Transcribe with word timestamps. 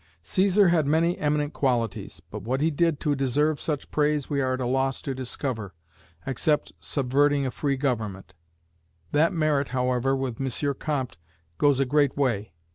Caesar 0.23 0.69
had 0.69 0.87
many 0.87 1.15
eminent 1.19 1.53
qualities, 1.53 2.23
but 2.31 2.41
what 2.41 2.59
he 2.59 2.71
did 2.71 2.99
to 2.99 3.13
deserve 3.13 3.59
such 3.61 3.91
praise 3.91 4.31
we 4.31 4.41
are 4.41 4.55
at 4.55 4.59
a 4.59 4.65
loss 4.65 4.99
to 4.99 5.13
discover, 5.13 5.75
except 6.25 6.71
subverting 6.79 7.45
a 7.45 7.51
free 7.51 7.77
government: 7.77 8.33
that 9.11 9.31
merit, 9.31 9.67
however, 9.67 10.15
with 10.15 10.41
M. 10.41 10.73
Comte, 10.79 11.17
goes 11.59 11.79
a 11.79 11.85
great 11.85 12.17
way. 12.17 12.51